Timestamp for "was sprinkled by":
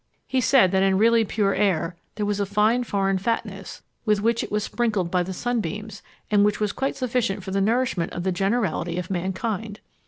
4.51-5.21